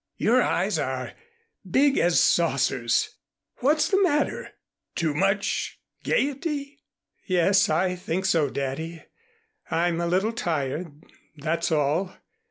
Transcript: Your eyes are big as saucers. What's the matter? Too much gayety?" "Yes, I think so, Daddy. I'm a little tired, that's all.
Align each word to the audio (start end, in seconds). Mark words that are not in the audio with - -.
Your 0.17 0.41
eyes 0.41 0.79
are 0.79 1.13
big 1.69 1.99
as 1.99 2.19
saucers. 2.19 3.17
What's 3.57 3.87
the 3.87 4.01
matter? 4.01 4.53
Too 4.95 5.13
much 5.13 5.79
gayety?" 6.03 6.79
"Yes, 7.27 7.69
I 7.69 7.93
think 7.97 8.25
so, 8.25 8.49
Daddy. 8.49 9.03
I'm 9.69 10.01
a 10.01 10.07
little 10.07 10.33
tired, 10.33 11.03
that's 11.37 11.71
all. 11.71 12.15